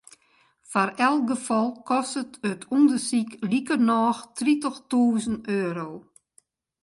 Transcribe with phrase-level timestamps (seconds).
[0.69, 5.89] Foar elk gefal kostet it ûndersyk likernôch tritichtûzen euro.